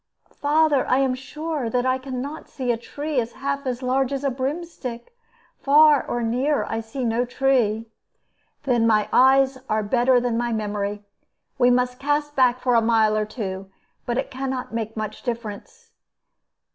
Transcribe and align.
"Father, 0.33 0.87
I 0.87 0.97
am 0.97 1.13
sure 1.13 1.69
that 1.69 1.85
I 1.85 1.99
can 1.99 2.23
not 2.23 2.49
see 2.49 2.71
any 2.71 2.81
tree 2.81 3.19
half 3.19 3.67
as 3.67 3.83
large 3.83 4.11
as 4.11 4.23
a 4.23 4.31
broomstick. 4.31 5.15
Far 5.59 6.03
or 6.07 6.23
near, 6.23 6.63
I 6.63 6.81
see 6.81 7.03
no 7.05 7.23
tree." 7.23 7.85
"Then 8.63 8.87
my 8.87 9.07
eyes 9.13 9.59
are 9.69 9.83
better 9.83 10.19
than 10.19 10.39
my 10.39 10.53
memory. 10.53 11.03
We 11.59 11.69
must 11.69 11.99
cast 11.99 12.35
back 12.35 12.57
for 12.59 12.73
a 12.73 12.81
mile 12.81 13.15
or 13.15 13.25
two; 13.25 13.69
but 14.07 14.17
it 14.17 14.31
can 14.31 14.49
not 14.49 14.73
make 14.73 14.97
much 14.97 15.21
difference." 15.21 15.91